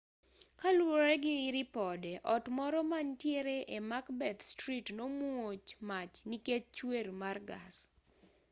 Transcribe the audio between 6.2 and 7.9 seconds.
nikech chuer mar gas